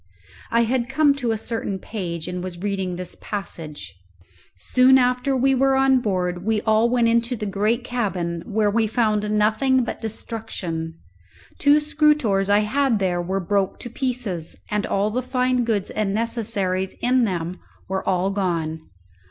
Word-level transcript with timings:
I 0.49 0.61
had 0.61 0.89
come 0.89 1.13
to 1.17 1.29
a 1.29 1.37
certain 1.37 1.77
page 1.77 2.27
and 2.27 2.43
was 2.43 2.57
reading 2.63 2.95
this 2.95 3.15
passage: 3.21 3.93
"_Soon 4.59 4.97
after 4.97 5.37
we 5.37 5.53
were 5.53 5.75
on 5.75 5.99
board 5.99 6.43
we 6.43 6.59
all 6.61 6.89
went 6.89 7.07
into 7.07 7.35
the 7.35 7.45
great 7.45 7.83
cabin, 7.83 8.41
where 8.47 8.71
we 8.71 8.87
found 8.87 9.29
nothing 9.29 9.83
but 9.83 10.01
destruction. 10.01 10.95
Two 11.59 11.79
scrutores 11.79 12.49
I 12.49 12.61
had 12.61 12.97
there 12.97 13.21
were 13.21 13.39
broke 13.39 13.79
to 13.81 13.91
pieces, 13.91 14.55
and 14.71 14.87
all 14.87 15.11
the 15.11 15.21
fine 15.21 15.63
goods 15.63 15.91
and 15.91 16.15
necessaries 16.15 16.95
in 17.01 17.23
them 17.25 17.59
were 17.87 18.03
all 18.09 18.31
gone. 18.31 18.81